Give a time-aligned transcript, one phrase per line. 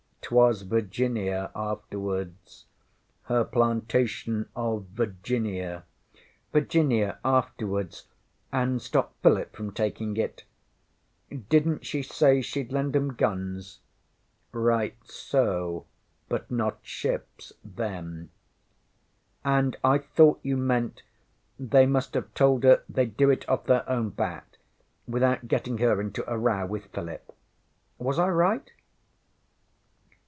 [0.31, 2.65] ŌĆÖ ŌĆśŌĆÖTwas Virginia after wards.
[3.23, 5.83] Her plantation of Virginia.ŌĆÖ
[6.53, 8.05] ŌĆśVirginia afterwards,
[8.49, 10.45] and stop Philip from taking it.
[11.31, 13.79] DidnŌĆÖt she say sheŌĆÖd lend ŌĆśem guns?
[14.53, 14.61] ŌĆÖ
[15.03, 15.85] ŌĆśRight so.
[16.29, 18.29] But not ships then.
[19.43, 21.01] ŌĆÖ ŌĆśAnd I thought you meant
[21.59, 24.55] they must have told her theyŌĆÖd do it off their own bat,
[25.05, 27.33] without getting her into a row with Philip.
[27.97, 28.71] Was I right?